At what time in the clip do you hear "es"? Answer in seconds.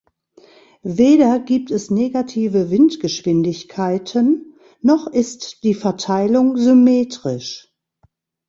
1.69-1.91